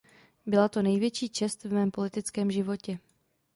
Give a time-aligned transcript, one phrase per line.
[0.45, 2.99] Byla to největší čest v mém politickém životě.